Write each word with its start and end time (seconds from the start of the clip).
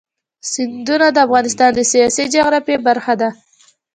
سیندونه 0.51 1.07
د 1.11 1.17
افغانستان 1.25 1.71
د 1.75 1.81
سیاسي 1.91 2.23
جغرافیه 2.33 2.77
برخه 2.87 3.13
ده. 3.21 3.29